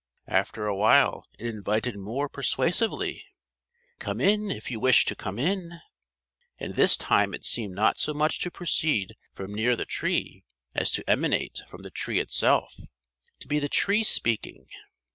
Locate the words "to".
5.05-5.15, 8.39-8.49, 10.93-11.07, 13.41-13.47